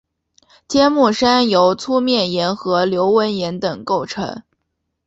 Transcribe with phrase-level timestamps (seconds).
[0.67, 4.41] 天目山由粗面岩和流纹岩等构成。